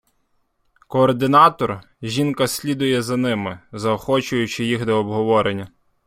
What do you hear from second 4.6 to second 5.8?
їх до обговорення.